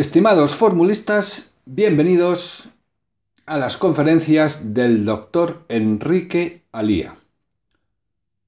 [0.00, 2.70] Estimados formulistas, bienvenidos
[3.44, 7.16] a las conferencias del doctor Enrique Alía.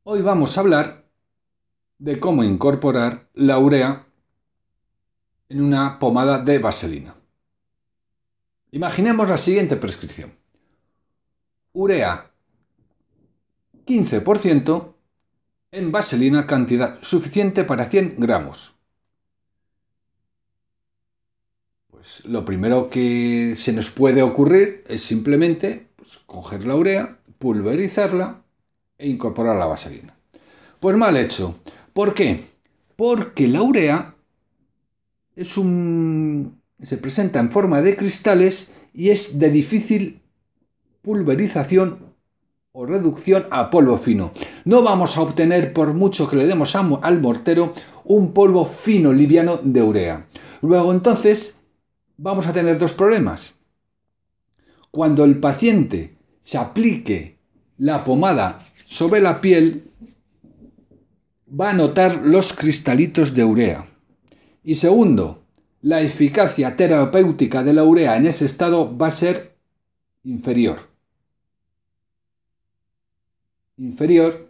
[0.03, 1.05] Hoy vamos a hablar
[1.99, 4.07] de cómo incorporar la urea
[5.51, 7.17] en una pomada de vaselina.
[8.71, 10.33] Imaginemos la siguiente prescripción.
[11.75, 12.31] Urea
[13.85, 14.95] 15%
[15.71, 18.72] en vaselina cantidad suficiente para 100 gramos.
[22.03, 28.43] Pues lo primero que se nos puede ocurrir es simplemente pues, coger la urea, pulverizarla
[28.99, 30.17] e incorporar la vaselina.
[30.81, 31.55] Pues mal hecho.
[31.93, 32.47] ¿Por qué?
[32.97, 34.17] Porque la urea
[35.37, 40.23] es un se presenta en forma de cristales y es de difícil
[41.03, 42.01] pulverización
[42.73, 44.33] o reducción a polvo fino.
[44.65, 49.61] No vamos a obtener, por mucho que le demos al mortero, un polvo fino liviano
[49.63, 50.27] de urea.
[50.63, 51.62] Luego entonces
[52.23, 53.55] vamos a tener dos problemas.
[54.93, 57.37] Cuando el paciente se aplique
[57.79, 59.91] la pomada sobre la piel,
[61.49, 63.87] va a notar los cristalitos de urea.
[64.63, 65.43] Y segundo,
[65.81, 69.57] la eficacia terapéutica de la urea en ese estado va a ser
[70.23, 70.89] inferior.
[73.79, 74.49] Inferior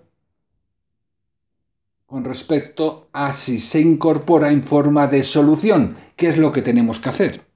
[2.05, 7.01] con respecto a si se incorpora en forma de solución, ¿qué es lo que tenemos
[7.01, 7.52] que hacer?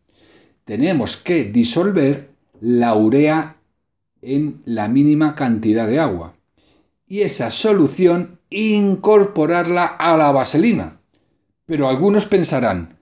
[0.66, 2.28] Tenemos que disolver
[2.60, 3.56] la urea
[4.20, 6.34] en la mínima cantidad de agua
[7.06, 10.98] y esa solución incorporarla a la vaselina.
[11.66, 12.98] Pero algunos pensarán,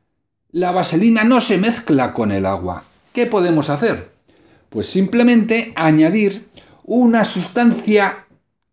[0.53, 2.85] la vaselina no se mezcla con el agua.
[3.15, 4.11] ¿Qué podemos hacer?
[4.69, 6.49] Pues simplemente añadir
[6.85, 8.27] una sustancia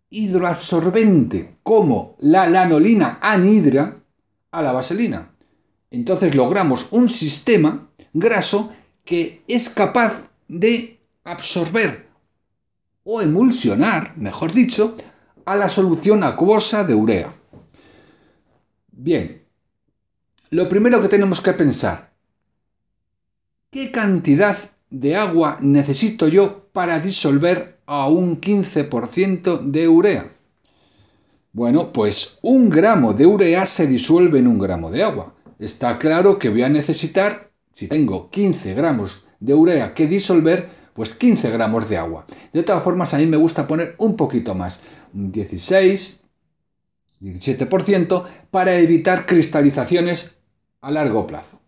[0.09, 3.99] hidroabsorbente como la lanolina anhidra
[4.51, 5.29] a la vaselina.
[5.91, 8.73] Entonces logramos un sistema graso
[9.03, 12.07] que es capaz de absorber
[13.03, 14.95] o emulsionar, mejor dicho,
[15.45, 17.33] a la solución acuosa de urea.
[18.91, 19.43] Bien,
[20.49, 22.11] lo primero que tenemos que pensar,
[23.69, 24.57] ¿qué cantidad
[24.89, 30.31] de agua necesito yo para disolver a un 15% de urea?
[31.53, 35.33] Bueno, pues un gramo de urea se disuelve en un gramo de agua.
[35.59, 41.13] Está claro que voy a necesitar si tengo 15 gramos de urea que disolver, pues
[41.13, 42.25] 15 gramos de agua.
[42.53, 44.79] De todas formas, a mí me gusta poner un poquito más,
[45.13, 46.21] un 16,
[47.21, 50.37] 17%, para evitar cristalizaciones
[50.81, 51.59] a largo plazo.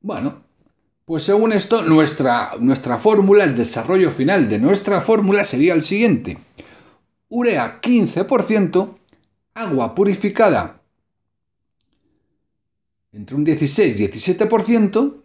[0.00, 0.42] Bueno,
[1.04, 6.38] pues según esto, nuestra, nuestra fórmula, el desarrollo final de nuestra fórmula sería el siguiente.
[7.28, 8.96] Urea 15%,
[9.54, 10.79] agua purificada
[13.12, 15.22] entre un 16 y 17%,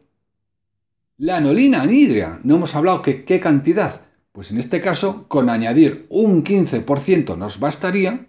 [1.18, 4.02] la anolina anhidria, no hemos hablado que qué cantidad,
[4.32, 8.28] pues en este caso con añadir un 15% nos bastaría,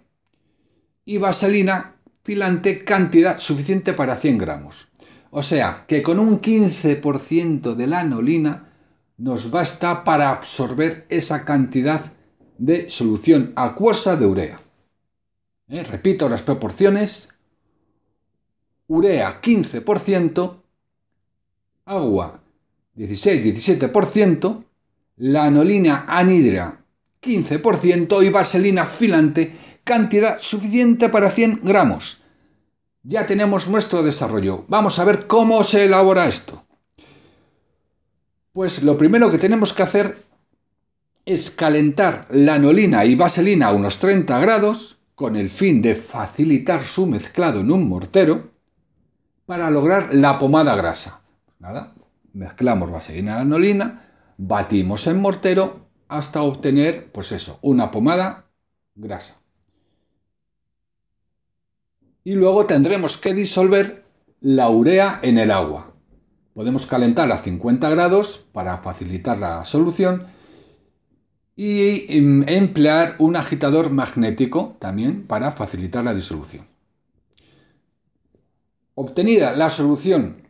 [1.03, 4.87] y vaselina filante cantidad suficiente para 100 gramos.
[5.31, 8.69] O sea que con un 15% de la anolina
[9.17, 12.13] nos basta para absorber esa cantidad
[12.57, 14.61] de solución acuosa de urea.
[15.69, 17.29] Eh, repito las proporciones,
[18.87, 20.61] urea 15%,
[21.85, 22.41] agua
[22.95, 24.63] 16-17%,
[25.17, 26.81] lanolina anhidra
[27.21, 32.21] 15% y vaselina filante cantidad suficiente para 100 gramos.
[33.03, 34.65] Ya tenemos nuestro desarrollo.
[34.67, 36.65] Vamos a ver cómo se elabora esto.
[38.51, 40.23] Pues lo primero que tenemos que hacer
[41.25, 47.05] es calentar lanolina y vaselina a unos 30 grados con el fin de facilitar su
[47.05, 48.56] mezclado en un mortero
[49.47, 51.21] para lograr la pomada grasa.
[51.45, 51.93] Pues nada,
[52.33, 54.03] mezclamos vaselina y anolina,
[54.37, 58.45] batimos en mortero hasta obtener, pues eso, una pomada
[58.93, 59.37] grasa.
[62.25, 64.03] Y luego tendremos que disolver
[64.41, 65.93] la urea en el agua.
[66.53, 70.27] Podemos calentar a 50 grados para facilitar la solución
[71.55, 76.67] y em, emplear un agitador magnético también para facilitar la disolución.
[78.99, 80.41] Obtenida la solución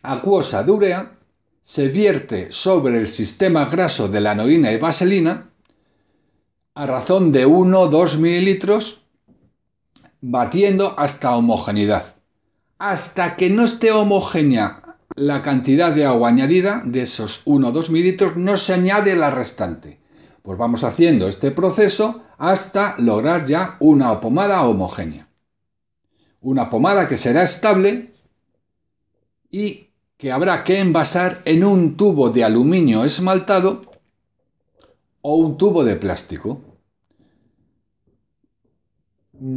[0.00, 1.08] acuosa de
[1.60, 5.50] se vierte sobre el sistema graso de la anoína y vaselina
[6.76, 9.02] a razón de 1-2 mililitros,
[10.20, 12.14] batiendo hasta homogeneidad.
[12.78, 18.56] Hasta que no esté homogénea la cantidad de agua añadida de esos 1-2 mililitros, no
[18.56, 19.98] se añade la restante.
[20.42, 25.26] Pues vamos haciendo este proceso hasta lograr ya una pomada homogénea
[26.40, 28.12] una pomada que será estable
[29.50, 33.82] y que habrá que envasar en un tubo de aluminio esmaltado
[35.22, 36.62] o un tubo de plástico.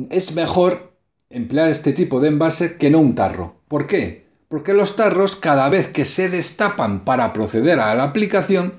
[0.10, 0.94] Es mejor
[1.30, 3.56] emplear este tipo de envase que no un tarro.
[3.68, 4.28] ¿Por qué?
[4.48, 8.76] Porque los tarros cada vez que se destapan para proceder a la aplicación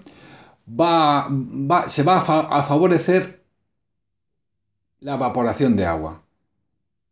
[0.67, 3.45] se va a favorecer
[5.01, 6.24] la evaporación de agua.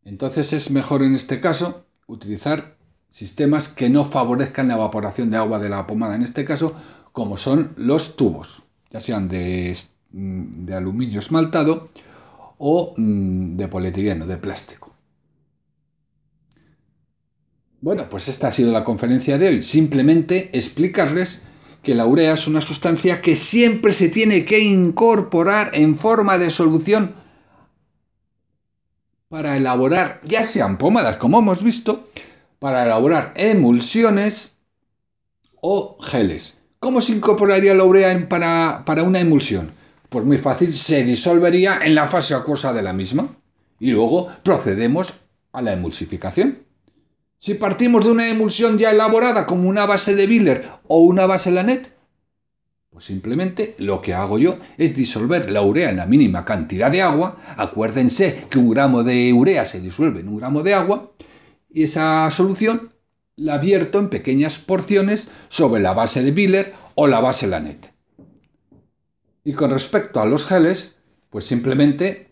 [0.04, 2.76] Entonces es mejor en este caso utilizar
[3.08, 6.74] sistemas que no favorezcan la evaporación de agua de la pomada, en este caso,
[7.12, 9.76] como son los tubos, ya sean de,
[10.12, 11.90] mm, aluminio esmaltado
[12.58, 14.92] o mm, de polietileno, de plástico.
[17.80, 19.62] Bueno, pues esta ha sido la conferencia de hoy.
[19.64, 21.42] Simplemente explicarles
[21.82, 26.50] que la urea es una sustancia que siempre se tiene que incorporar en forma de
[26.50, 27.21] solución
[29.32, 32.06] para elaborar, ya sean pomadas, como hemos visto,
[32.58, 34.52] para elaborar emulsiones
[35.62, 36.60] o geles.
[36.80, 39.70] ¿Cómo se incorporaría la urea para, para una emulsión?
[40.10, 43.34] Pues muy fácil, se disolvería en la fase acuosa de la misma
[43.80, 45.14] y luego procedemos
[45.52, 46.64] a la emulsificación.
[47.38, 51.50] Si partimos de una emulsión ya elaborada como una base de Biller o una base
[51.50, 51.90] Lanet,
[52.92, 57.00] pues simplemente lo que hago yo es disolver la urea en la mínima cantidad de
[57.00, 57.38] agua.
[57.56, 61.10] Acuérdense que un gramo de urea se disuelve en un gramo de agua.
[61.70, 62.92] Y esa solución
[63.34, 67.94] la vierto en pequeñas porciones sobre la base de Biller o la base Lanet.
[69.42, 70.96] Y con respecto a los geles,
[71.30, 72.28] pues simplemente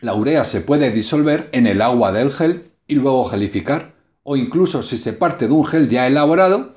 [0.00, 3.96] la urea se puede disolver en el agua del gel y luego gelificar.
[4.22, 6.76] O incluso si se parte de un gel ya elaborado,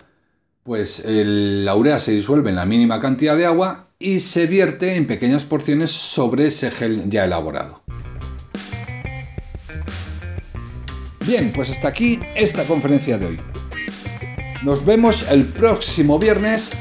[0.63, 5.07] pues la urea se disuelve en la mínima cantidad de agua y se vierte en
[5.07, 7.81] pequeñas porciones sobre ese gel ya elaborado.
[11.25, 13.39] Bien, pues hasta aquí esta conferencia de hoy.
[14.63, 16.77] Nos vemos el próximo viernes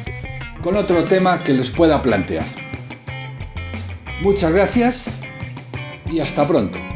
[0.62, 2.44] con otro tema que les pueda plantear.
[4.22, 5.20] Muchas gracias
[6.10, 6.87] y hasta pronto.